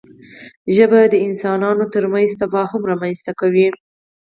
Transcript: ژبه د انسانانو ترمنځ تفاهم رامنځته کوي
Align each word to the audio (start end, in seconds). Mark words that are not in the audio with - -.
ژبه 0.75 0.99
د 1.13 1.15
انسانانو 1.27 1.83
ترمنځ 1.93 2.29
تفاهم 2.41 2.81
رامنځته 2.91 3.31
کوي 3.39 3.67